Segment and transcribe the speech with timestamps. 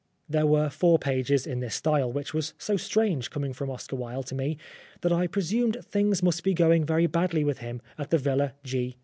[0.27, 4.25] There were four pages in this style, which was so strange, coming from Oscar Wilde
[4.29, 4.57] to me,
[5.01, 8.95] that I presumed things must be going very badly with him at the Villa G